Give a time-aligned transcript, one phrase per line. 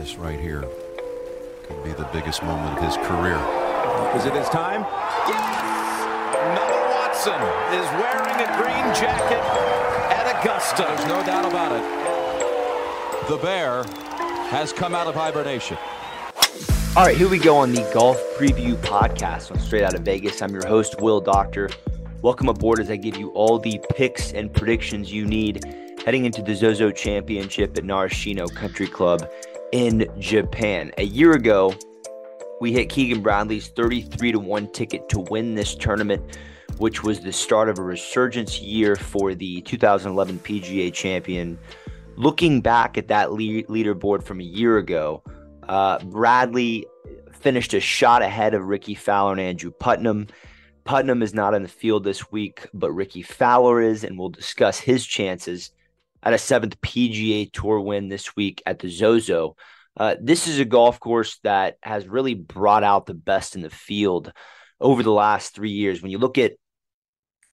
[0.00, 0.62] This right here
[1.64, 3.36] could be the biggest moment of his career.
[4.16, 4.80] Is it his time?
[5.28, 6.56] Yes!
[6.56, 7.34] Noah Watson
[7.76, 9.38] is wearing a green jacket
[10.10, 10.84] at Augusta.
[10.88, 13.28] There's no doubt about it.
[13.28, 13.84] The bear
[14.48, 15.76] has come out of hibernation.
[16.96, 20.40] All right, here we go on the Golf Preview Podcast on Straight Out of Vegas.
[20.40, 21.68] I'm your host, Will Doctor.
[22.22, 25.64] Welcome aboard as I give you all the picks and predictions you need
[26.04, 29.30] heading into the Zozo Championship at Narashino Country Club
[29.72, 30.92] in Japan.
[30.98, 31.74] A year ago,
[32.60, 36.38] we hit Keegan Bradley's 33 to 1 ticket to win this tournament,
[36.78, 41.58] which was the start of a resurgence year for the 2011 PGA champion.
[42.16, 45.22] Looking back at that leaderboard from a year ago,
[45.68, 46.86] uh, Bradley
[47.32, 50.26] finished a shot ahead of Rickie Fowler and Andrew Putnam.
[50.84, 54.78] Putnam is not in the field this week, but Rickie Fowler is, and we'll discuss
[54.78, 55.70] his chances
[56.22, 59.56] at a seventh PGA Tour win this week at the Zozo.
[59.96, 63.70] Uh, this is a golf course that has really brought out the best in the
[63.70, 64.32] field
[64.80, 66.00] over the last three years.
[66.00, 66.52] When you look at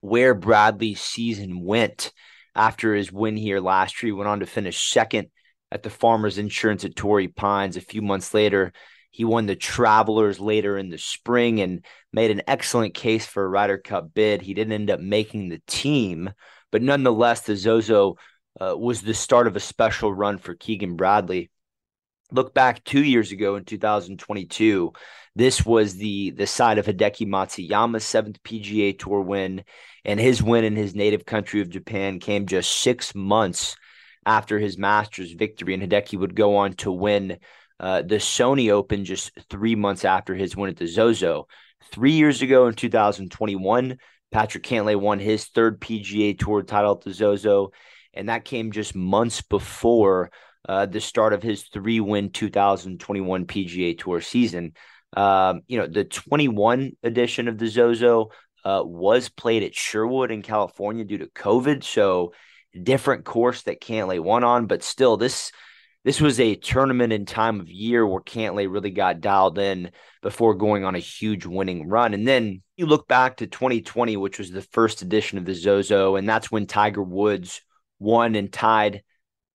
[0.01, 2.11] where Bradley's season went
[2.55, 5.29] after his win here last year, he went on to finish second
[5.71, 7.77] at the Farmers Insurance at Torrey Pines.
[7.77, 8.71] A few months later,
[9.11, 13.47] he won the Travelers later in the spring and made an excellent case for a
[13.47, 14.41] Ryder Cup bid.
[14.41, 16.29] He didn't end up making the team,
[16.71, 18.15] but nonetheless, the Zozo
[18.59, 21.49] uh, was the start of a special run for Keegan Bradley.
[22.31, 24.91] Look back two years ago in 2022.
[25.35, 29.63] This was the the side of Hideki Matsuyama's seventh PGA Tour win,
[30.03, 33.77] and his win in his native country of Japan came just six months
[34.25, 37.37] after his Masters victory, and Hideki would go on to win
[37.79, 41.47] uh, the Sony Open just three months after his win at the Zozo.
[41.91, 43.97] Three years ago in 2021,
[44.31, 47.71] Patrick Cantlay won his third PGA Tour title at the Zozo,
[48.17, 50.31] and that came just months before
[50.67, 54.73] uh, the start of his three win 2021 PGA Tour season.
[55.15, 58.31] Um, you know, the 21 edition of the Zozo
[58.65, 61.83] uh, was played at Sherwood in California due to COVID.
[61.83, 62.33] So,
[62.83, 65.51] different course that Cantlay won on, but still, this
[66.03, 69.91] this was a tournament in time of year where Cantlay really got dialed in
[70.21, 72.13] before going on a huge winning run.
[72.13, 76.15] And then you look back to 2020, which was the first edition of the Zozo,
[76.15, 77.61] and that's when Tiger Woods
[77.99, 79.03] won and tied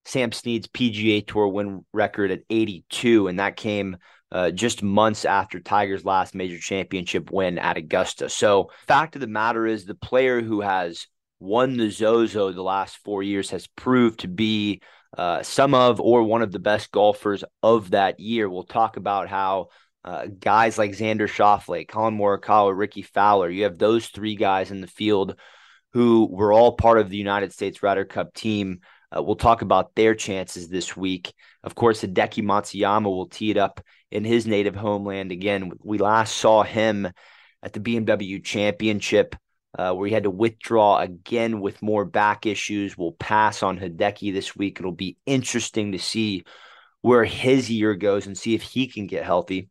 [0.05, 3.97] Sam Snead's PGA Tour win record at 82, and that came
[4.33, 8.29] uh, just months after Tiger's last major championship win at Augusta.
[8.29, 11.07] So, fact of the matter is, the player who has
[11.39, 14.81] won the Zozo the last four years has proved to be
[15.17, 18.49] uh, some of or one of the best golfers of that year.
[18.49, 19.69] We'll talk about how
[20.05, 24.81] uh, guys like Xander Schauffele, Collin Morikawa, Rickie Fowler, you have those three guys in
[24.81, 25.39] the field
[25.93, 28.81] who were all part of the United States Ryder Cup team.
[29.15, 31.35] Uh, we'll talk about their chances this week.
[31.63, 33.81] Of course, Hideki Matsuyama will tee it up
[34.11, 35.73] in his native homeland again.
[35.83, 37.11] We last saw him
[37.63, 39.37] at the BMW Championship,
[39.79, 42.97] uh, where he had to withdraw again with more back issues.
[42.97, 44.79] We'll pass on Hideki this week.
[44.81, 46.45] It'll be interesting to see
[47.03, 49.69] where his year goes and see if he can get healthy.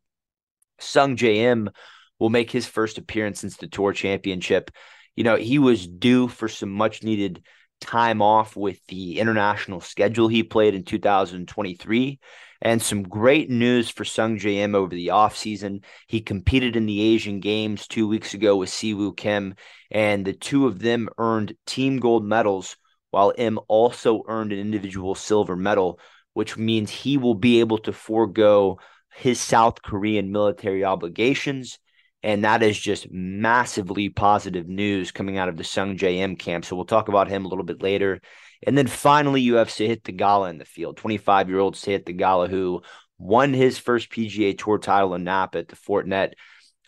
[0.80, 1.70] Sungjae Im
[2.18, 4.70] will make his first appearance since the Tour Championship
[5.16, 7.42] you know, he was due for some much needed
[7.80, 12.20] time off with the international schedule he played in 2023
[12.60, 15.82] and some great news for Sungjae Im over the offseason.
[16.06, 19.56] He competed in the Asian Games 2 weeks ago with Siwoo Kim
[19.90, 22.76] and the two of them earned team gold medals
[23.10, 25.98] while Im also earned an individual silver medal,
[26.34, 28.78] which means he will be able to forego
[29.14, 31.78] his South Korean military obligations
[32.22, 36.64] and that is just massively positive news coming out of the Sungjae Im camp.
[36.64, 38.20] So we'll talk about him a little bit later.
[38.64, 42.48] And then finally, you have Sahith Theegala in the field, 25 year old Sahith Theegala,
[42.48, 42.82] who
[43.18, 46.34] won his first PGA Tour title in Napa at the Fortinet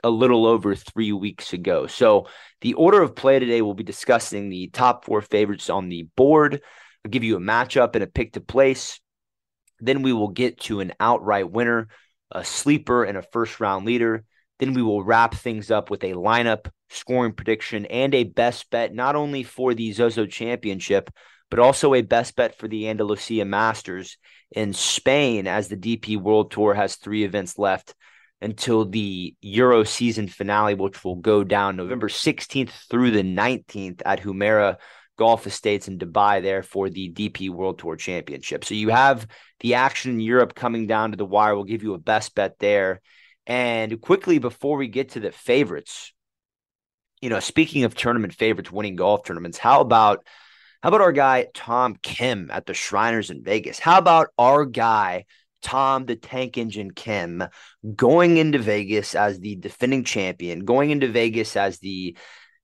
[0.05, 1.87] a little over three weeks ago.
[1.87, 2.29] So
[2.61, 6.61] the order of play today, we'll be discussing the top four favorites on the board.
[7.05, 9.01] I'll give you a matchup and a pick to place.
[9.81, 11.89] Then we will get to an outright winner,
[12.31, 14.25] a sleeper, and a first round leader.
[14.59, 18.95] Then we will wrap things up with a lineup, scoring prediction, and a best bet,
[18.95, 21.11] not only for the Zozo Championship,
[21.51, 24.17] but also a best bet for the Andalucia Masters
[24.53, 27.95] in Spain, as the DP World Tour has three events left
[28.41, 34.21] until the Euro season finale, which will go down November 16th through the 19th at
[34.21, 34.77] Jumeirah
[35.17, 38.65] Golf Estates in Dubai there for the DP World Tour Championship.
[38.65, 39.27] So you have
[39.61, 41.55] the action in Europe coming down to the wire.
[41.55, 43.01] We'll give you a best bet there.
[43.47, 46.13] And quickly before we get to the favorites,
[47.21, 50.27] you know, speaking of tournament favorites winning golf tournaments, how about
[50.83, 53.79] how about our guy Tom Kim at the Shriners in Vegas?
[53.79, 55.25] How about our guy
[55.63, 57.43] Tom the Tank Engine Kim
[57.97, 62.17] going into Vegas as the defending champion, going into Vegas as the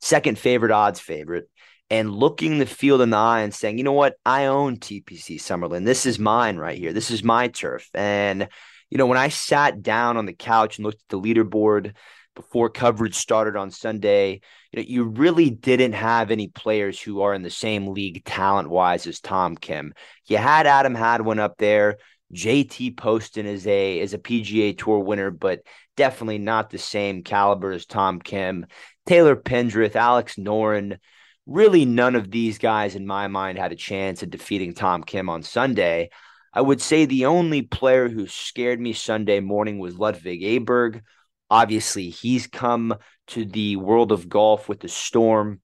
[0.03, 1.49] second favorite odds favorite,
[1.89, 5.37] and looking the field in the eye and saying, you know what, I own TPC
[5.37, 5.87] Summerlin.
[5.87, 6.93] This is mine right here.
[6.93, 7.89] This is my turf.
[7.95, 8.49] And,
[8.91, 11.95] you know, when I sat down on the couch and looked at the leaderboard
[12.35, 14.41] before coverage started on Sunday,
[14.73, 18.69] you know, you really didn't have any players who are in the same league talent
[18.69, 19.95] wise as Tom Kim.
[20.27, 21.99] You had Adam Hadwin up there.
[22.33, 25.63] JT Poston is a is a PGA Tour winner, but
[25.97, 28.67] definitely not the same caliber as Tom Kim.
[29.07, 30.99] Taylor Pendrith, Alex Noren,
[31.47, 35.29] really none of these guys in my mind had a chance at defeating Tom Kim
[35.29, 36.11] on Sunday.
[36.53, 41.03] I would say the only player who scared me Sunday morning was Ludvig Aberg.
[41.49, 42.95] Obviously, he's come
[43.29, 45.61] to the world of golf with the storm,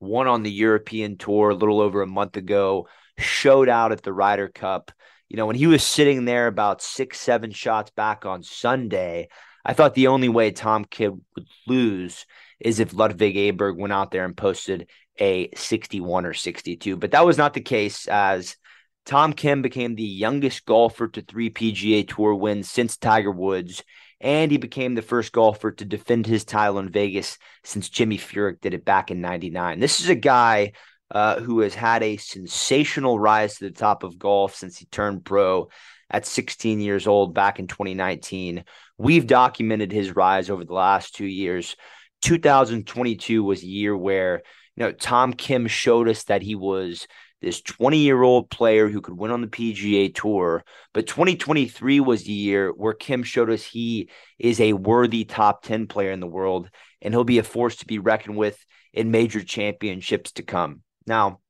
[0.00, 4.12] won on the European tour a little over a month ago, showed out at the
[4.12, 4.90] Ryder Cup.
[5.28, 9.28] You know, when he was sitting there about six, seven shots back on Sunday,
[9.64, 12.26] I thought the only way Tom Kim would lose
[12.58, 14.88] is if Ludvig Aberg went out there and posted
[15.20, 16.96] a 61 or 62.
[16.96, 18.56] But that was not the case as
[19.06, 23.82] Tom Kim became the youngest golfer to three PGA Tour wins since Tiger Woods
[24.20, 28.60] and he became the first golfer to defend his title in Vegas since Jimmy Furyk
[28.60, 29.80] did it back in 99.
[29.80, 30.72] This is a guy
[31.10, 35.24] uh, who has had a sensational rise to the top of golf since he turned
[35.24, 35.68] pro
[36.10, 38.64] at 16 years old back in 2019.
[38.98, 41.74] We've documented his rise over the last two years.
[42.22, 44.42] 2022 was a year where
[44.76, 47.06] you know Tom Kim showed us that he was
[47.40, 50.64] this 20 year old player who could win on the PGA Tour.
[50.92, 55.86] But 2023 was the year where Kim showed us he is a worthy top 10
[55.86, 56.70] player in the world,
[57.00, 60.82] and he'll be a force to be reckoned with in major championships to come.
[61.06, 61.40] Now,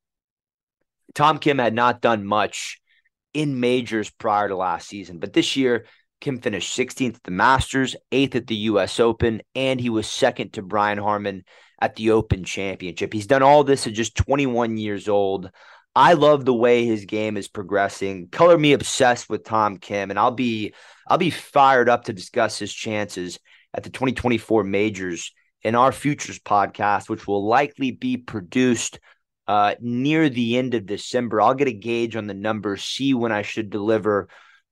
[1.14, 2.80] Tom Kim had not done much
[3.34, 5.86] in majors prior to last season, but this year,
[6.20, 10.52] Kim finished 16th at the Masters, 8th at the US Open, and he was second
[10.52, 11.44] to Brian Harman
[11.80, 13.12] at the Open Championship.
[13.12, 15.50] He's done all this at just 21 years old.
[15.94, 18.28] I love the way his game is progressing.
[18.28, 20.72] Color me obsessed with Tom Kim, and I'll be
[21.08, 23.38] I'll be fired up to discuss his chances
[23.74, 25.32] at the 2024 majors
[25.62, 29.00] in our futures podcast, which will likely be produced
[29.48, 31.40] uh, near the end of December.
[31.40, 34.28] I'll get a gauge on the numbers, see when I should deliver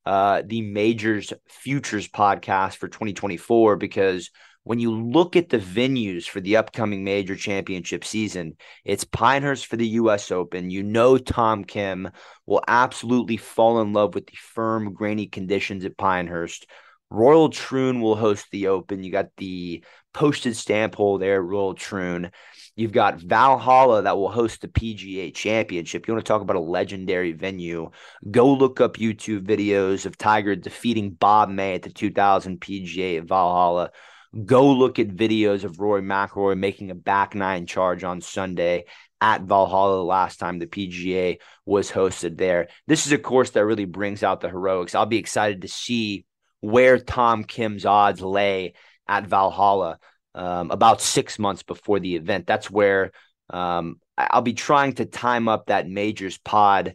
[0.07, 4.31] uh, the majors futures podcast for 2024 because
[4.69, 8.55] when you look at the venues for the upcoming major championship season,
[8.85, 10.69] it's Pinehurst for the US Open.
[10.69, 12.11] You know, Tom Kim
[12.45, 16.67] will absolutely fall in love with the firm, grainy conditions at Pinehurst.
[17.09, 19.03] Royal Troon will host the Open.
[19.03, 19.83] You got the
[20.13, 22.31] Postage Stamp hole there, Royal Troon.
[22.77, 26.07] You've got Valhalla that will host the PGA Championship.
[26.07, 27.89] You want to talk about a legendary venue?
[28.31, 33.25] Go look up YouTube videos of Tiger defeating Bob May at the 2000 PGA at
[33.25, 33.93] Valhalla.
[34.45, 38.85] Go look at videos of Rory McIlroy making a back nine charge on Sunday
[39.21, 42.69] at Valhalla last time the PGA was hosted there.
[42.87, 44.95] This is a course that really brings out the heroics.
[44.95, 46.25] I'll be excited to see
[46.61, 48.75] where Tom Kim's odds lay
[49.09, 49.99] at Valhalla
[50.35, 52.47] um, about six months before the event.
[52.47, 53.13] That's where
[53.51, 56.95] um, I'll be trying to time up that majors pod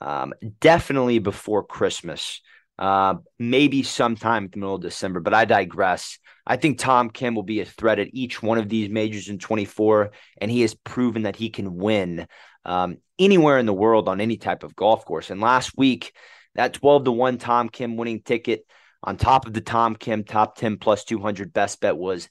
[0.00, 2.42] um, definitely before Christmas,
[2.78, 6.18] uh, maybe sometime in the middle of December, but I digress.
[6.46, 9.38] I think Tom Kim will be a threat at each one of these majors in
[9.38, 12.26] 24, and he has proven that he can win
[12.64, 15.30] um, anywhere in the world on any type of golf course.
[15.30, 16.12] And last week,
[16.54, 18.66] that 12 to 1 Tom Kim winning ticket
[19.02, 22.28] on top of the Tom Kim top 10 plus 200 best bet was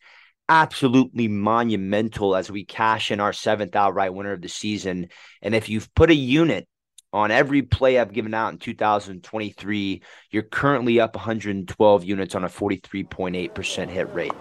[0.47, 5.07] absolutely monumental as we cash in our seventh outright winner of the season.
[5.41, 6.67] And if you've put a unit
[7.15, 12.49] on every play I've given out in 2023, you're currently up 112 units on a
[12.49, 14.33] 43.8% hit rate.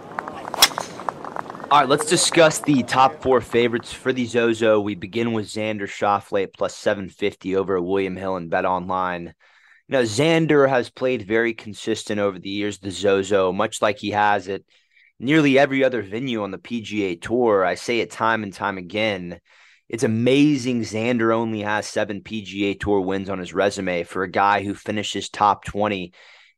[1.71, 4.81] All right, let's discuss the top four favorites for the Zozo.
[4.81, 9.35] We begin with Xander Schauffele plus 750 over at William Hill and Bet Online.
[9.89, 14.49] Know, Xander has played very consistent over the years, the Zozo, much like he has
[14.49, 14.63] at
[15.21, 17.65] nearly every other venue on the PGA Tour.
[17.65, 19.41] I say it time and time again
[19.89, 24.63] it's amazing Xander only has seven PGA Tour wins on his resume for a guy
[24.63, 26.13] who finishes top 20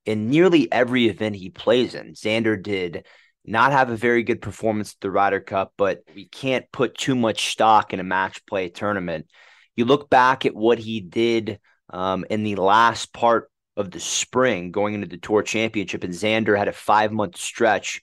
[0.05, 2.15] in nearly every event he plays in.
[2.15, 3.05] Xander did
[3.45, 7.15] not have a very good performance at the Ryder Cup, but we can't put too
[7.15, 9.27] much stock in a match play tournament.
[9.75, 11.59] You look back at what he did
[11.91, 16.57] um, in the last part of the spring going into the Tour Championship, and Xander
[16.57, 18.01] had a five month stretch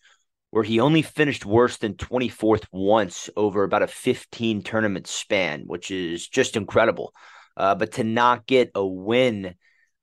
[0.54, 5.90] where he only finished worse than 24th once over about a 15 tournament span, which
[5.90, 7.12] is just incredible.
[7.58, 9.56] Uh, but to not get a win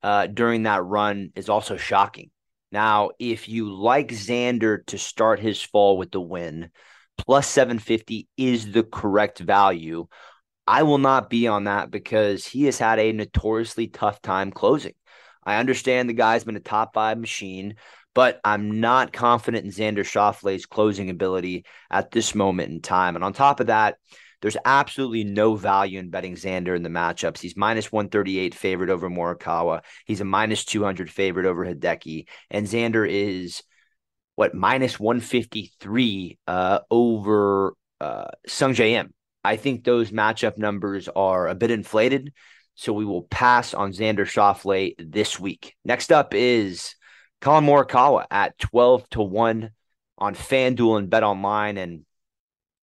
[0.03, 2.31] uh, during that run is also shocking.
[2.69, 6.71] Now, if you like Xander to start his fall with the win,
[7.17, 10.07] plus 750 is the correct value.
[10.67, 14.95] I will not be on that because he has had a notoriously tough time closing.
[15.45, 17.75] I understand the guy's been a top five machine,
[18.13, 23.15] but I'm not confident in Xander Schauffele's closing ability at this moment in time.
[23.15, 23.97] And on top of that,
[24.41, 27.39] there's absolutely no value in betting Xander in the matchups.
[27.39, 29.81] He's minus 138 favorite over Morikawa.
[30.05, 32.25] He's a minus 200 favorite over Hideki.
[32.49, 33.61] And Xander is
[34.35, 39.13] what minus 153 uh, over uh, Sungjae Im.
[39.43, 42.33] I think those matchup numbers are a bit inflated.
[42.75, 45.75] So we will pass on Xander Schauffele this week.
[45.85, 46.95] Next up is
[47.41, 49.71] Collin Morikawa at 12 to 1
[50.19, 51.77] on FanDuel and Bet Online.
[51.77, 52.05] And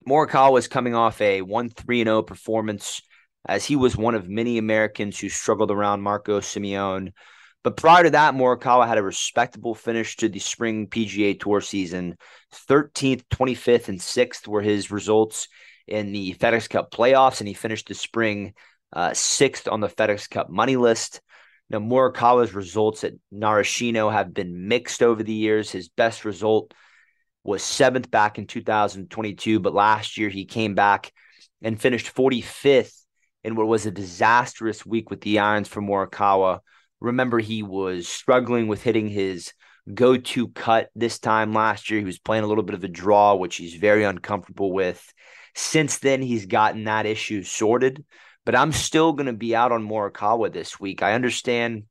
[0.06, 3.00] Morikawa is coming off a 1 3 0 performance
[3.46, 7.12] as he was one of many Americans who struggled around Marco Simone.
[7.62, 12.16] But prior to that, Morikawa had a respectable finish to the spring PGA Tour season.
[12.68, 15.48] 13th, 25th, and 6th were his results
[15.86, 18.54] in the FedEx Cup playoffs, and he finished the spring
[18.92, 21.20] uh, sixth on the FedEx Cup money list.
[21.70, 25.70] Now, Morikawa's results at Narashino have been mixed over the years.
[25.70, 26.72] His best result
[27.44, 31.12] was seventh back in 2022, but last year he came back
[31.62, 32.94] and finished 45th
[33.44, 36.60] in what was a disastrous week with the irons for Morikawa.
[37.00, 39.52] Remember, he was struggling with hitting his
[39.92, 42.00] go to cut this time last year.
[42.00, 45.02] He was playing a little bit of a draw, which he's very uncomfortable with.
[45.54, 48.04] Since then, he's gotten that issue sorted
[48.48, 51.02] but I'm still going to be out on Morikawa this week.
[51.02, 51.82] I understand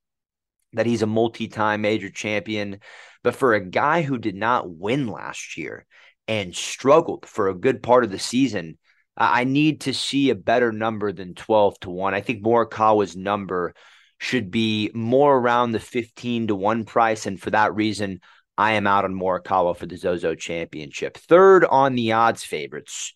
[0.74, 2.80] that he's a multi-time major champion,
[3.22, 5.86] but for a guy who did not win last year
[6.28, 8.80] and struggled for a good part of the season,
[9.16, 12.16] I need to see a better number than 12 to 1.
[12.16, 13.76] I think Morikawa's number
[14.18, 18.20] should be more around the 15 to 1 price and for that reason
[18.58, 21.18] I am out on Morikawa for the Zozo Championship.
[21.18, 23.14] Third on the odds favorites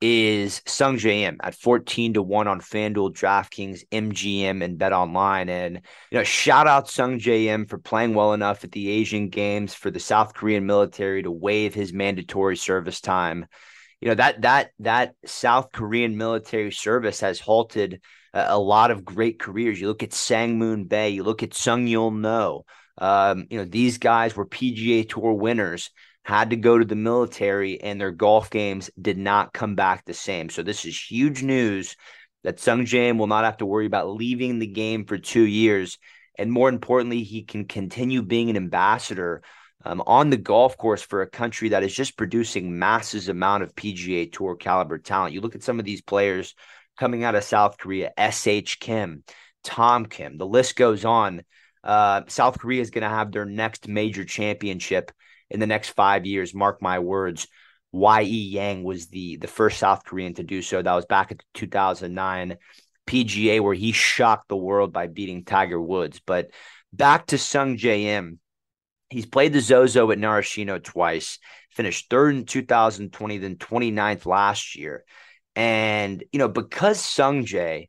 [0.00, 5.48] is Sung Im at 14 to 1 on FanDuel, DraftKings, MGM, and Bet Online.
[5.48, 5.80] And,
[6.10, 9.90] you know, shout out Sung Im for playing well enough at the Asian Games for
[9.90, 13.46] the South Korean military to waive his mandatory service time.
[14.00, 18.00] You know, that that that South Korean military service has halted
[18.32, 19.78] a, a lot of great careers.
[19.78, 22.64] You look at Sang Moon Bae, you look at Seung-yul Noh.
[22.96, 25.90] Um, you know, these guys were PGA Tour winners
[26.24, 30.14] had to go to the military and their golf games did not come back the
[30.14, 30.48] same.
[30.50, 31.96] So this is huge news
[32.44, 35.98] that Sung Jae will not have to worry about leaving the game for two years.
[36.38, 39.42] And more importantly, he can continue being an ambassador
[39.84, 43.74] um, on the golf course for a country that is just producing massive amount of
[43.74, 45.34] PGA Tour caliber talent.
[45.34, 46.54] You look at some of these players
[46.98, 48.78] coming out of South Korea, S.H.
[48.78, 49.24] Kim,
[49.64, 51.42] Tom Kim, the list goes on.
[51.82, 55.12] Uh, South Korea is going to have their next major championship
[55.50, 56.54] in the next five years.
[56.54, 57.46] Mark my words.
[57.92, 58.22] Y.
[58.22, 58.48] E.
[58.50, 60.80] Yang was the the first South Korean to do so.
[60.80, 62.56] That was back in 2009
[63.06, 66.20] PGA, where he shocked the world by beating Tiger Woods.
[66.24, 66.50] But
[66.92, 68.38] back to Sungjae Im.
[69.08, 71.40] He's played the Zozo at Narashino twice,
[71.70, 75.04] finished third in 2020, then 29th last year.
[75.56, 77.88] And, you know, because Sungjae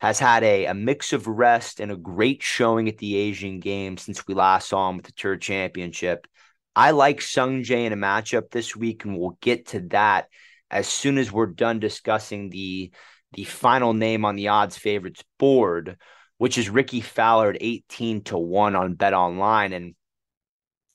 [0.00, 4.02] has had a, a mix of rest and a great showing at the Asian Games
[4.02, 6.26] since we last saw him with the Tour Championship,
[6.74, 10.28] I like Sung Jae in a matchup this week, and we'll get to that
[10.70, 12.90] as soon as we're done discussing the
[13.32, 15.96] the final name on the odds favorites board,
[16.38, 19.72] which is Rickie Fowler at 18 to 1 on Bet Online.
[19.72, 19.94] And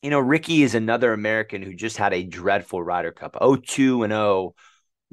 [0.03, 3.37] you know, Rickie is another American who just had a dreadful Ryder Cup.
[3.41, 4.53] 2 and 0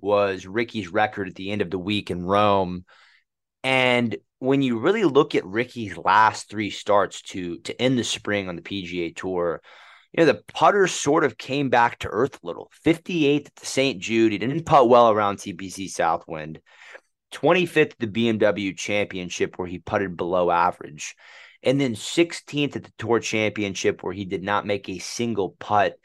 [0.01, 2.85] was Rickie's record at the end of the week in Rome.
[3.63, 8.49] And when you really look at Rickie's last three starts to to end the spring
[8.49, 9.63] on the PGA Tour,
[10.15, 12.71] you know, the putter sort of came back to earth a little.
[12.87, 14.01] 58th at the St.
[14.01, 14.31] Jude.
[14.31, 16.61] He didn't putt well around TPC Southwind.
[17.33, 21.17] 25th at the BMW Championship, where he putted below average.
[21.65, 25.97] And then 16th at the Tour Championship, where he did not make a single putt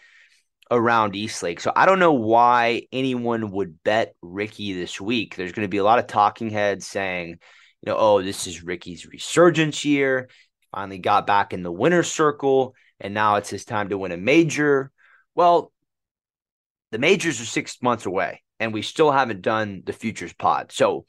[0.72, 1.60] around East Lake.
[1.60, 5.36] So I don't know why anyone would bet Rickie this week.
[5.36, 8.64] There's going to be a lot of talking heads saying, you know, oh, this is
[8.64, 10.30] Rickie's resurgence year.
[10.72, 14.18] Finally got back in the winner's circle and now it's his time to win a
[14.18, 14.92] major.
[15.36, 15.72] Well,
[16.92, 20.72] the majors are six months away, and we still haven't done the futures pod.
[20.72, 21.06] So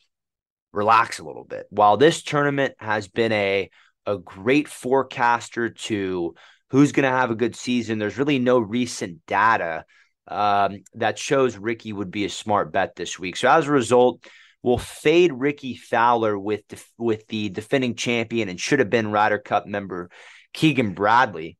[0.72, 1.66] relax a little bit.
[1.70, 3.70] While this tournament has been a
[4.06, 6.34] a great forecaster to
[6.70, 9.84] who's going to have a good season, there's really no recent data
[10.28, 13.36] um, that shows Rickie would be a smart bet this week.
[13.36, 14.24] So as a result,
[14.62, 16.62] we'll fade Rickie Fowler with
[16.98, 20.10] with the defending champion and should have been Ryder Cup member
[20.52, 21.56] Keegan Bradley.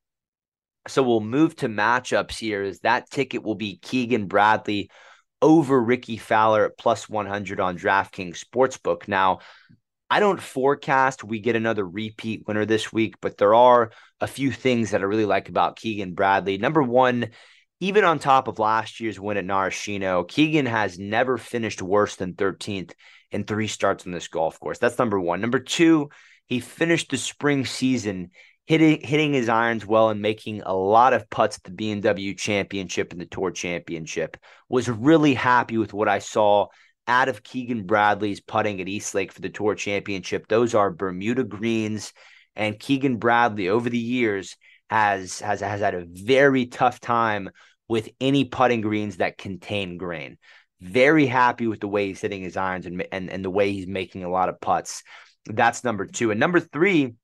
[0.89, 2.63] So we'll move to matchups here.
[2.63, 4.91] Is that ticket will be Keegan Bradley
[5.43, 9.09] over Rickie Fowler at plus 100 on DraftKings Sportsbook.
[9.09, 9.41] Now,
[10.11, 14.51] I don't forecast we get another repeat winner this week, but there are a few
[14.51, 16.59] things that I really like about Keegan Bradley.
[16.59, 17.31] Number one,
[17.79, 22.35] even on top of last year's win at Narashino, Keegan has never finished worse than
[22.35, 22.93] 13th
[23.31, 24.79] in three starts on this golf course.
[24.79, 25.41] That's number one.
[25.41, 26.11] Number two,
[26.47, 28.31] he finished the spring season
[28.71, 33.11] hitting hitting his irons well and making a lot of putts at the BMW Championship
[33.11, 34.37] and the Tour Championship.
[34.69, 36.69] Was really happy with what I saw
[37.09, 40.47] out of Keegan Bradley's putting at East Lake for the Tour Championship.
[40.47, 42.13] Those are Bermuda greens,
[42.55, 44.57] and Keegan Bradley over the years
[44.89, 47.51] has has has had a very tough time
[47.89, 50.39] with any putting greens that contain grain.
[50.81, 53.89] Very happy with the way he's hitting his irons and, and, and the way he's
[53.89, 55.03] making a lot of putts.
[55.47, 56.31] That's number two.
[56.31, 57.15] And number three,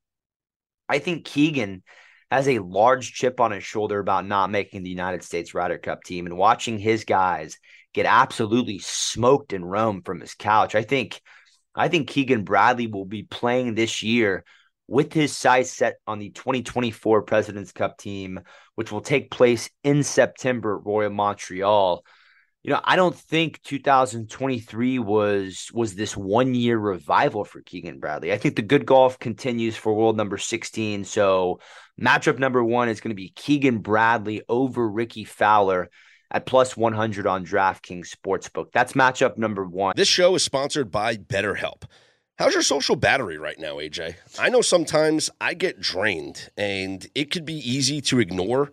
[0.88, 1.82] I think Keegan
[2.30, 6.02] has a large chip on his shoulder about not making the United States Ryder Cup
[6.02, 7.58] team and watching his guys
[7.94, 10.74] get absolutely smoked in Rome from his couch.
[10.74, 11.20] I think
[11.74, 14.44] I think Keegan Bradley will be playing this year
[14.88, 18.40] with his sights set on the 2024 President's Cup team,
[18.76, 22.04] which will take place in September at Royal Montreal.
[22.66, 28.32] You know, I don't think 2023 was was this one year revival for Keegan Bradley.
[28.32, 31.04] I think the good golf continues for world number 16.
[31.04, 31.60] So
[32.00, 35.90] matchup number one is going to be Keegan Bradley over Rickie Fowler
[36.28, 38.72] at plus 100 on DraftKings Sportsbook.
[38.72, 39.94] That's matchup number one.
[39.96, 41.84] This show is sponsored by BetterHelp.
[42.36, 44.16] How's your social battery right now, AJ?
[44.40, 48.72] I know sometimes I get drained and it could be easy to ignore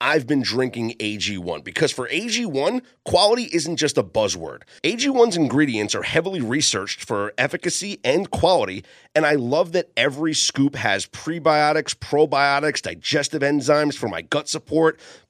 [0.00, 4.62] I've been drinking AG1 because for AG1, quality isn't just a buzzword.
[4.82, 10.74] AG1's ingredients are heavily researched for efficacy and quality, and I love that every scoop
[10.74, 14.98] has prebiotics, probiotics, digestive enzymes for my gut support,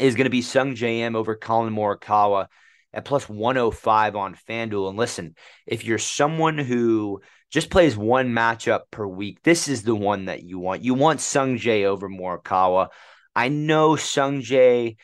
[0.00, 2.46] is going to be Sungjae Im over Collin Morikawa
[2.92, 4.88] at plus 105 on FanDuel.
[4.88, 5.34] And listen,
[5.66, 10.42] if you're someone who just plays one matchup per week, this is the one that
[10.42, 10.82] you want.
[10.82, 12.88] You want Sungjae over Morikawa.
[13.34, 14.96] I know Sungjae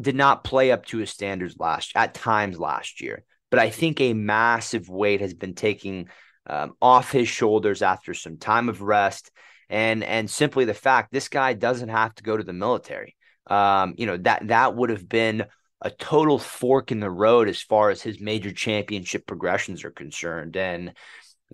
[0.00, 4.00] did not play up to his standards last at times last year, but I think
[4.00, 6.08] a massive weight has been taking
[6.46, 9.30] um, off his shoulders after some time of rest,
[9.68, 13.16] and and simply the fact this guy doesn't have to go to the military.
[13.46, 15.44] Um, you know that that would have been
[15.80, 20.56] a total fork in the road as far as his major championship progressions are concerned.
[20.56, 20.92] And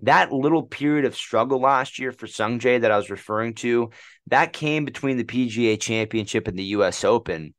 [0.03, 3.89] that little period of struggle last year for Sungjae that I was referring to,
[4.27, 7.53] that came between the PGA Championship and the US Open.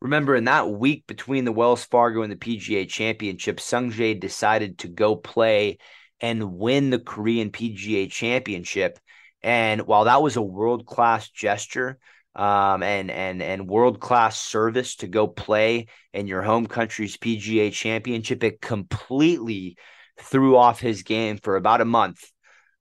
[0.00, 4.88] Remember, in that week between the Wells Fargo and the PGA Championship, Sungjae decided to
[4.88, 5.78] go play
[6.20, 8.98] and win the Korean PGA Championship.
[9.42, 11.98] And while that was a world class gesture,
[12.36, 17.72] um, and and and world class service to go play in your home country's PGA
[17.72, 18.42] Championship.
[18.42, 19.76] It completely
[20.20, 22.24] threw off his game for about a month.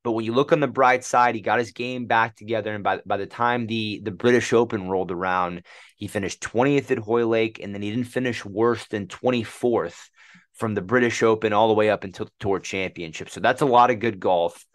[0.04, 2.84] But when you look on the bright side, he got his game back together, and
[2.84, 5.64] by by the time the the British Open rolled around,
[5.96, 10.10] he finished 20th at Hoylake, and then he didn't finish worse than 24th
[10.54, 13.30] from the British Open all the way up until the Tour Championship.
[13.30, 14.66] So that's a lot of good golf.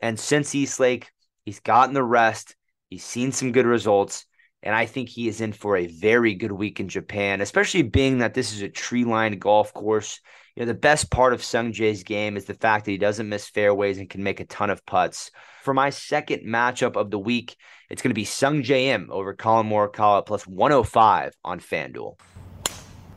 [0.00, 1.10] And since East Lake,
[1.44, 2.56] he's gotten the rest.
[2.90, 4.26] He's seen some good results,
[4.64, 8.18] and I think he is in for a very good week in Japan, especially being
[8.18, 10.18] that this is a tree lined golf course.
[10.56, 13.28] You know, the best part of Sung Jae's game is the fact that he doesn't
[13.28, 15.30] miss fairways and can make a ton of putts.
[15.62, 17.54] For my second matchup of the week,
[17.90, 22.18] it's going to be Sungjae Im over Collin Morikawa plus 105 on FanDuel.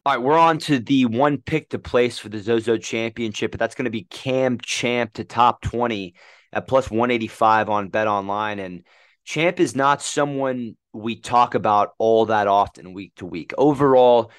[0.05, 3.59] All right, we're on to the one pick to place for the Zozo Championship, but
[3.59, 6.13] that's going to be Cam Champ to top 20
[6.51, 8.59] at plus 185 on Bet Online.
[8.59, 8.83] And
[9.25, 13.53] Champ is not someone we talk about all that often week to week.
[13.57, 14.31] Overall,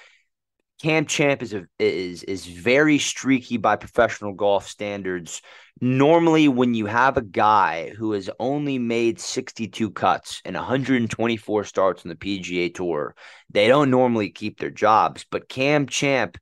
[0.83, 5.41] Cam Champ is a, is is very streaky by professional golf standards.
[5.81, 12.05] Normally, when you have a guy who has only made 62 cuts and 124 starts
[12.05, 13.15] on the PGA Tour,
[13.51, 15.25] they don't normally keep their jobs.
[15.31, 16.39] But Cam Champ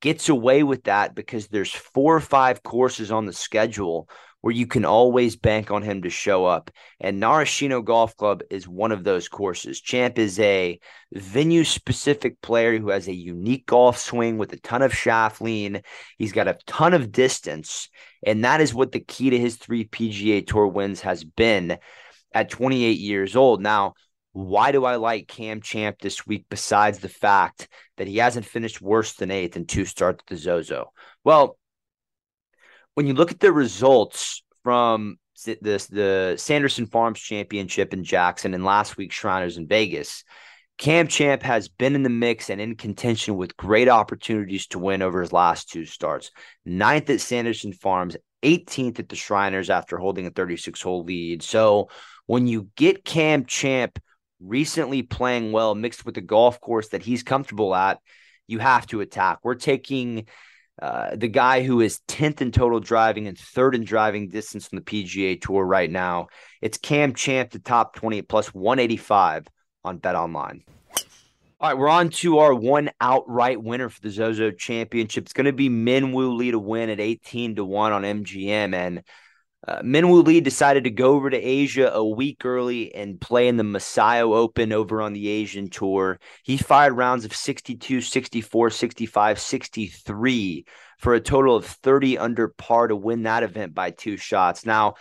[0.00, 4.08] gets away with that because there's four or five courses on the schedule
[4.42, 6.70] where you can always bank on him to show up.
[7.00, 9.80] And Narashino Golf Club is one of those courses.
[9.80, 10.78] Champ is a
[11.12, 15.82] venue specific player who has a unique golf swing with a ton of shaft lean.
[16.18, 17.88] He's got a ton of distance.
[18.26, 21.78] And that is what the key to his three PGA Tour wins has been
[22.34, 23.62] at 28 years old.
[23.62, 23.94] Now,
[24.32, 28.80] why do I like Cam Champ this week besides the fact that he hasn't finished
[28.80, 30.90] worse than eighth in two starts at the Zozo?
[31.22, 31.58] Well,
[32.94, 35.56] when you look at the results from the
[35.90, 40.24] the Sanderson Farms Championship in Jackson and last week's Shriners in Vegas,
[40.78, 45.02] Cam Champ has been in the mix and in contention with great opportunities to win
[45.02, 46.30] over his last two starts.
[46.64, 51.42] Ninth at Sanderson Farms, 18th at the Shriners after holding a 36 hole lead.
[51.42, 51.88] So
[52.26, 53.98] when you get Cam Champ
[54.40, 57.98] recently playing well, mixed with the golf course that he's comfortable at,
[58.46, 59.38] you have to attack.
[59.42, 60.26] We're taking
[60.82, 64.76] uh, the guy who is 10th in total driving and third in driving distance on
[64.76, 66.26] the PGA Tour right now.
[66.60, 69.46] It's Cam Champ, the top 20 plus 185
[69.84, 70.64] on Bet Online.
[71.60, 75.22] All right, we're on to our one outright winner for the Zozo Championship.
[75.22, 78.74] It's going to be Minwoo Lee to win at 18 to 1 on MGM.
[78.74, 79.04] And
[79.68, 83.56] uh, Minwoo Lee decided to go over to Asia a week early and play in
[83.56, 86.18] the Macao Open over on the Asian Tour.
[86.42, 90.64] He fired rounds of 62, 64, 65, 63
[90.98, 94.66] for a total of 30 under par to win that event by two shots.
[94.66, 94.94] Now,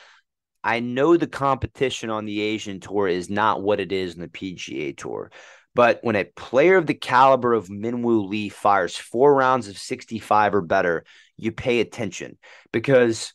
[0.64, 4.28] I know the competition on the Asian Tour is not what it is in the
[4.28, 5.32] PGA Tour.
[5.74, 10.54] But when a player of the caliber of Minwoo Lee fires four rounds of 65
[10.54, 11.04] or better,
[11.38, 12.38] you pay attention
[12.72, 13.34] because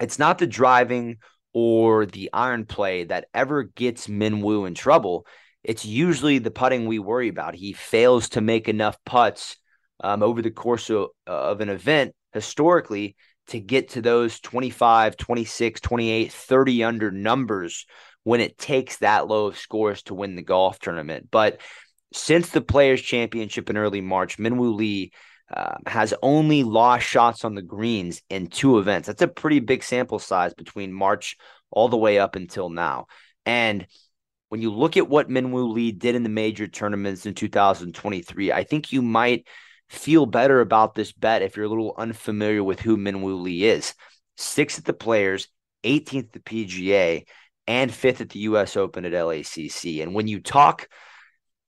[0.00, 1.18] it's not the driving
[1.52, 5.26] or the iron play that ever gets Minwoo in trouble.
[5.62, 7.54] It's usually the putting we worry about.
[7.54, 9.56] He fails to make enough putts
[10.02, 13.16] um, over the course of, of an event historically
[13.48, 17.84] to get to those 25, 26, 28, 30 under numbers
[18.22, 21.28] when it takes that low of scores to win the golf tournament.
[21.30, 21.60] But
[22.12, 25.12] since the Players' Championship in early March, Minwoo Lee
[25.54, 29.06] uh, has only lost shots on the greens in two events.
[29.06, 31.36] That's a pretty big sample size between March
[31.70, 33.06] all the way up until now.
[33.46, 33.86] And
[34.48, 38.64] when you look at what Minwoo Lee did in the major tournaments in 2023, I
[38.64, 39.46] think you might
[39.88, 43.94] feel better about this bet if you're a little unfamiliar with who Minwoo Lee is.
[44.36, 45.48] Sixth at the Players,
[45.84, 47.24] 18th at the PGA,
[47.66, 48.76] and fifth at the U.S.
[48.76, 50.02] Open at LACC.
[50.02, 50.88] And when you talk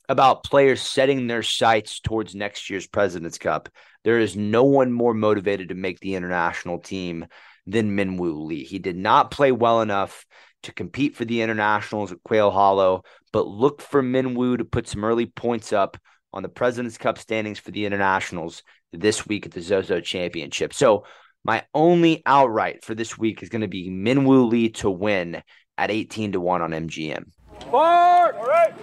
[0.08, 3.68] about players setting their sights towards next year's President's Cup.
[4.04, 7.26] There is no one more motivated to make the international team
[7.66, 8.64] than Minwoo Lee.
[8.64, 10.26] He did not play well enough
[10.64, 15.04] to compete for the internationals at Quail Hollow, but look for Minwoo to put some
[15.04, 15.96] early points up
[16.32, 18.62] on the President's Cup standings for the internationals
[18.92, 20.72] this week at the Zozo Championship.
[20.74, 21.04] So
[21.44, 25.42] my only outright for this week is going to be Minwoo Lee to win
[25.76, 27.24] at 18 to 1 on MGM.
[27.70, 28.74] All right.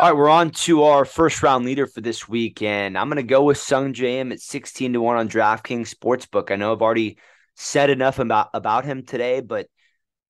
[0.00, 3.16] All right, we're on to our first round leader for this week, and I'm going
[3.16, 6.50] to go with Sungjae Im at 16 to 1 on DraftKings Sportsbook.
[6.50, 7.18] I know I've already
[7.54, 9.68] said enough about, about him today, but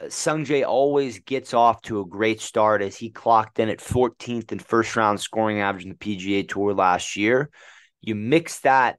[0.01, 4.53] uh, Sungjae always gets off to a great start as he clocked in at 14th
[4.53, 7.51] in first round scoring average in the PGA Tour last year.
[8.01, 8.99] You mix that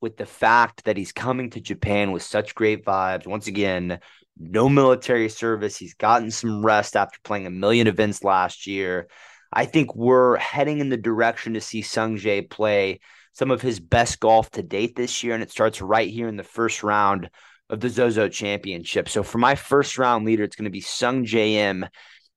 [0.00, 3.26] with the fact that he's coming to Japan with such great vibes.
[3.26, 4.00] Once again,
[4.40, 5.76] no military service.
[5.76, 9.06] He's gotten some rest after playing a million events last year.
[9.52, 13.00] I think we're heading in the direction to see Sung Jae play
[13.32, 16.36] some of his best golf to date this year, and it starts right here in
[16.36, 17.28] the first round
[17.68, 19.08] of the Zozo Championship.
[19.08, 21.86] So for my first round leader, it's going to be Sungjae Im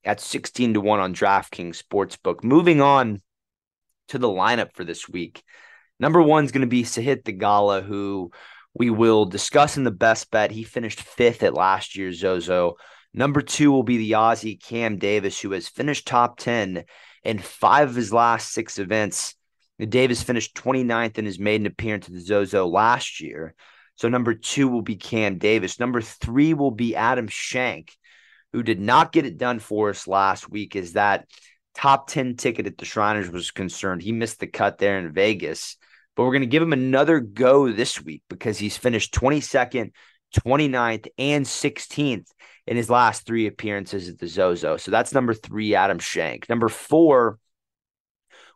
[0.03, 2.43] at 16 to 1 on DraftKings Sportsbook.
[2.43, 3.21] Moving on
[4.09, 5.41] to the lineup for this week.
[5.99, 8.31] Number one is going to be Sahith Theegala, who
[8.73, 10.51] we will discuss in the best bet.
[10.51, 12.75] He finished fifth at last year's Zozo.
[13.13, 16.83] Number two will be the Aussie Cam Davis, who has finished top 10
[17.23, 19.35] in five of his last six events.
[19.79, 23.53] Davis finished 29th in his maiden appearance at the Zozo last year.
[23.95, 25.79] So number two will be Cam Davis.
[25.79, 27.95] Number three will be Adam Schenk,
[28.51, 31.27] who did not get it done for us last week, is that
[31.75, 34.01] top 10 ticket at the Shriners was concerned.
[34.01, 35.77] He missed the cut there in Vegas.
[36.15, 39.91] But we're going to give him another go this week because he's finished 22nd,
[40.37, 42.27] 29th, and 16th
[42.67, 44.77] in his last three appearances at the Zozo.
[44.77, 46.47] So that's number three, Adam Schenk.
[46.49, 47.39] Number four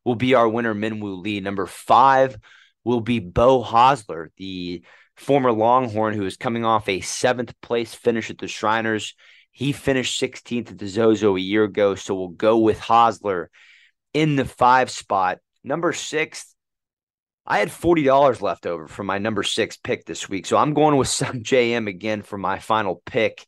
[0.05, 1.39] will be our winner, Minwoo Lee.
[1.39, 2.37] Number five
[2.83, 4.83] will be Beau Hossler, the
[5.17, 9.15] former Longhorn who is coming off a seventh place finish at the Shriners.
[9.51, 11.95] He finished 16th at the Zozo a year ago.
[11.95, 13.47] So we'll go with Hossler
[14.13, 15.39] in the five spot.
[15.63, 16.55] Number six,
[17.49, 20.45] I had $40 left over for my number six pick this week.
[20.45, 23.47] So I'm going with Sung Im again for my final pick.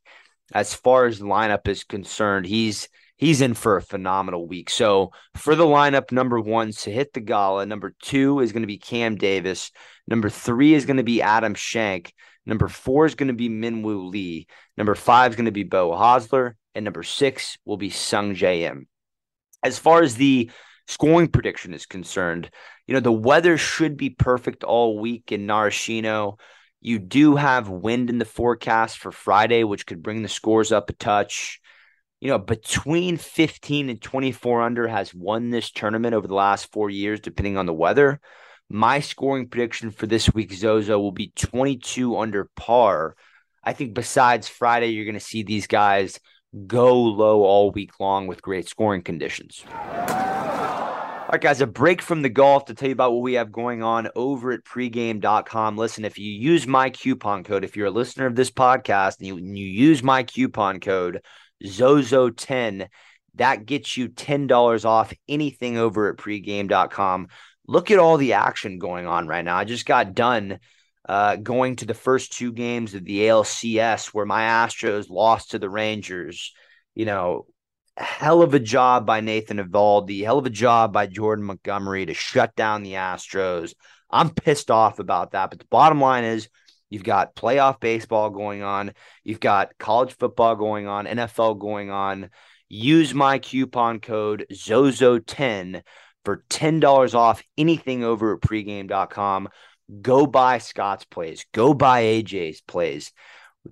[0.54, 4.70] As far as the lineup is concerned, he's he's in for a phenomenal week.
[4.70, 7.68] So for the lineup, number one, Sahith Theegala.
[7.68, 9.72] Number two is going to be Cam Davis.
[10.08, 12.14] Number three is going to be Adam Schenk.
[12.46, 14.48] Number four is going to be Minwoo Lee.
[14.78, 16.54] Number five is going to be Beau Hossler.
[16.74, 18.88] And number six will be Sung Im.
[19.62, 20.50] As far as the
[20.90, 22.50] scoring prediction is concerned,
[22.88, 26.40] you know, the weather should be perfect all week in Narashino.
[26.82, 30.90] You do have wind in the forecast for Friday, which could bring the scores up
[30.90, 31.62] a touch.
[32.20, 36.90] You know, between 15 and 24 under has won this tournament over the last four
[36.90, 38.20] years, depending on the weather.
[38.68, 43.16] My scoring prediction for this week, Zozo, will be 22 under par.
[43.64, 46.20] I think besides Friday, you're going to see these guys
[46.66, 49.64] go low all week long with great scoring conditions.
[51.30, 53.52] All right, guys, a break from the golf to tell you about what we have
[53.52, 55.78] going on over at pregame.com.
[55.78, 59.28] Listen, if you use my coupon code, if you're a listener of this podcast and
[59.28, 61.22] you, and you use my coupon code
[61.64, 62.88] ZOZO10,
[63.36, 67.28] that gets you $10 off anything over at pregame.com.
[67.68, 69.56] Look at all the action going on right now.
[69.56, 70.58] I just got done
[71.08, 75.60] uh, going to the first two games of the ALCS where my Astros lost to
[75.60, 76.56] the Rangers.
[76.96, 77.46] You know,
[78.00, 82.14] hell of a job by Nathan Eovaldi, hell of a job by Jordan Montgomery to
[82.14, 83.74] shut down the Astros.
[84.10, 85.50] I'm pissed off about that.
[85.50, 86.50] But the bottom line is
[86.90, 92.30] you've got playoff baseball going on, you've got college football going on, NFL going on.
[92.70, 95.82] Use my coupon code ZOZO10
[96.24, 99.50] for $10 off anything over at pregame.com.
[100.02, 103.12] Go buy Scott's plays, go buy AJ's plays.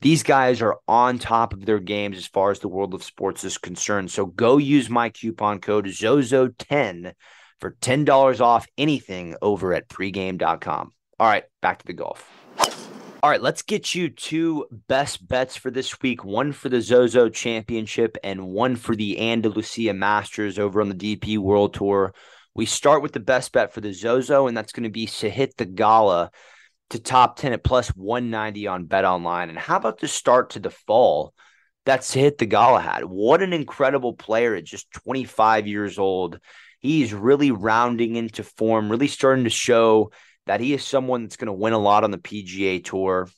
[0.02, 3.44] These guys are on top of their games as far as the world of sports
[3.44, 4.12] is concerned.
[4.12, 7.14] So go use my coupon code ZOZO10
[7.60, 10.92] for $10 off anything over at pregame.com.
[11.20, 12.30] All right, back to the golf.
[13.24, 17.30] All right, let's get you two best bets for this week one for the Zozo
[17.30, 22.14] Championship and one for the Andalucia Masters over on the DP World Tour.
[22.54, 25.56] We start with the best bet for the Zozo, and that's going to be Sahith
[25.56, 26.30] Theegala
[26.90, 29.50] to top 10 at plus 190 on Bet Online.
[29.50, 31.34] And how about the start to the fall?
[31.86, 33.06] That's hit the Galahad.
[33.06, 36.40] What an incredible player at just 25 years old.
[36.80, 40.12] He's really rounding into form, really starting to show
[40.46, 43.30] that he is someone that's going to win a lot on the PGA Tour.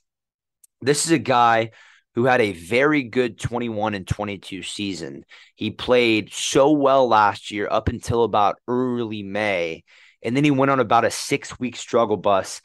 [0.82, 1.72] This is a guy
[2.16, 5.26] who had a very good 21 and 22 season.
[5.56, 9.84] He played so well last year up until about early May.
[10.22, 12.62] And then he went on about a six week struggle bus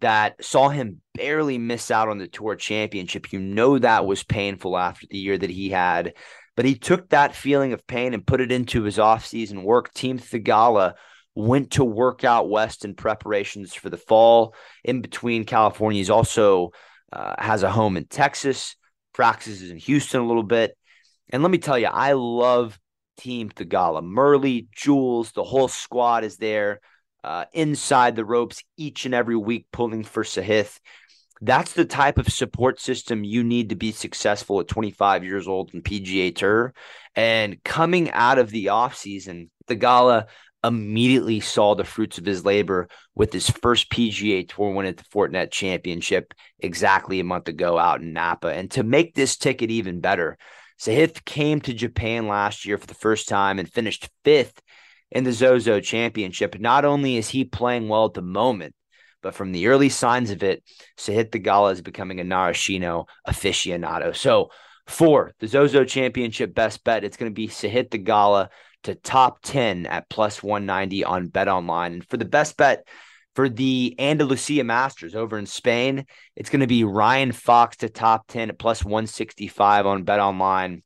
[0.00, 3.32] that saw him barely miss out on the tour championship.
[3.32, 6.14] You know that was painful after the year that he had,
[6.56, 9.92] but he took that feeling of pain and put it into his offseason work.
[9.94, 10.94] Team Theegala
[11.34, 14.54] went to work out west in preparations for the fall.
[14.84, 16.70] In between, California is also
[17.12, 18.76] uh, has a home in Texas,
[19.12, 20.76] practices in Houston a little bit.
[21.30, 22.78] And let me tell you, I love
[23.16, 24.02] Team Theegala.
[24.02, 26.80] Murley, Jules, the whole squad is there
[27.24, 30.78] uh, inside the ropes each and every week, pulling for Sahith.
[31.40, 35.74] That's the type of support system you need to be successful at 25 years old
[35.74, 36.74] in PGA Tour.
[37.16, 40.26] And coming out of the offseason, Theegala
[40.62, 45.04] immediately saw the fruits of his labor with his first PGA Tour win at the
[45.04, 48.48] Fortinet Championship exactly a month ago out in Napa.
[48.48, 50.38] And to make this ticket even better,
[50.80, 54.60] Sahith came to Japan last year for the first time and finished fifth
[55.14, 56.58] in the Zozo Championship.
[56.60, 58.74] Not only is he playing well at the moment,
[59.22, 60.62] but from the early signs of it,
[60.98, 64.14] Sahith Theegala is becoming a Narashino aficionado.
[64.14, 64.50] So
[64.86, 68.48] for the Zozo Championship best bet, it's going to be Sahith Theegala
[68.82, 71.94] to top 10 at plus 190 on Bet Online.
[71.94, 72.86] And for the best bet
[73.34, 76.04] for the Andalucia Masters over in Spain,
[76.36, 80.82] it's going to be Ryan Fox to top 10 at plus 165 on Bet Online.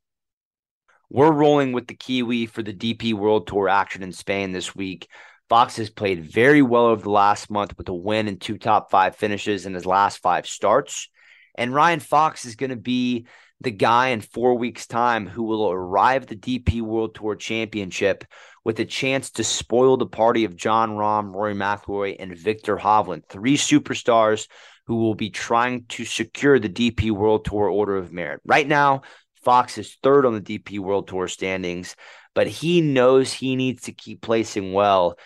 [1.10, 5.08] We're rolling with the Kiwi for the DP World Tour action in Spain this week.
[5.48, 8.90] Fox has played very well over the last month with a win and two top
[8.90, 11.08] five finishes in his last five starts.
[11.54, 13.26] And Ryan Fox is going to be
[13.62, 18.24] the guy in four weeks' time who will arrive at the DP World Tour Championship
[18.62, 23.24] with a chance to spoil the party of Jon Rahm, Rory McIlroy, and Viktor Hovland,
[23.30, 24.46] three superstars
[24.86, 28.42] who will be trying to secure the DP World Tour Order of Merit.
[28.44, 29.02] Right now,
[29.48, 31.96] Fox is third on the DP World Tour standings,
[32.34, 35.16] but he knows he needs to keep placing well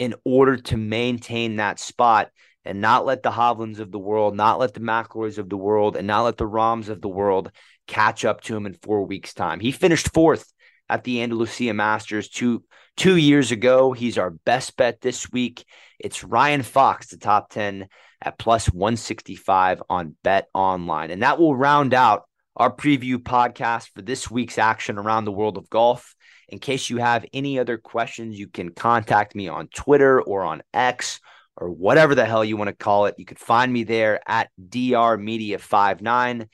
[0.00, 2.32] in order to maintain that spot
[2.64, 5.94] and not let the Hovlands of the world, not let the McIlroys of the world,
[5.94, 7.52] and not let the Rahms of the world
[7.86, 9.60] catch up to him in four weeks' time.
[9.60, 10.52] He finished fourth
[10.88, 12.64] at the Andalucia Masters two
[12.96, 13.92] two years ago.
[13.92, 15.64] He's our best bet this week.
[16.00, 17.86] It's Ryan Fox, the top 10
[18.20, 21.12] at plus 165 on Bet Online.
[21.12, 22.27] And that will round out
[22.58, 26.14] our preview podcast for this week's action around the world of golf.
[26.48, 30.62] In case you have any other questions, you can contact me on Twitter or on
[30.74, 31.20] X
[31.56, 33.14] or whatever the hell you want to call it.
[33.16, 36.48] You can find me there at DR Media 59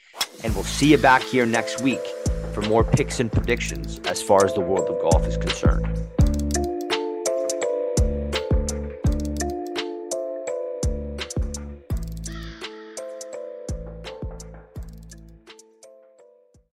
[0.45, 2.05] and we'll see you back here next week
[2.53, 5.87] for more picks and predictions as far as the world of golf is concerned.